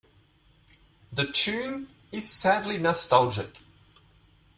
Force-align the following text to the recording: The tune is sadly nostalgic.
The 1.13 1.31
tune 1.31 1.89
is 2.11 2.27
sadly 2.27 2.79
nostalgic. 2.79 3.55